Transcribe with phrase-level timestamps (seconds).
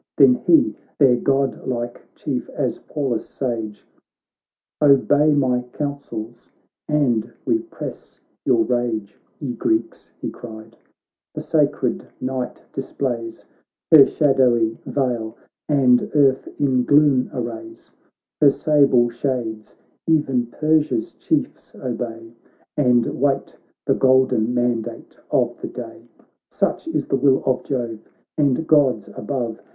[0.17, 3.85] Then he, their godlike Chief, as Pallas sage:
[4.81, 6.49] 'Obey my counsels,
[6.87, 10.75] and repress your rage, Ye Greeks, he cried,'
[11.35, 13.45] the sacred night displays
[13.91, 15.37] Her shadowy veil,
[15.69, 17.91] and earth in gloom arrays;
[18.41, 19.75] Her sable shades
[20.09, 22.33] e'en Persia's Chiefs obey.
[22.75, 23.55] And wait
[23.85, 26.09] the golden mandate of the day:
[26.49, 27.99] Such is the will of Jove,
[28.35, 29.61] and Gods above.